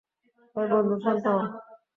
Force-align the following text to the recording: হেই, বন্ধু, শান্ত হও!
হেই, 0.55 0.67
বন্ধু, 0.71 0.95
শান্ত 1.03 1.25
হও! 1.33 1.41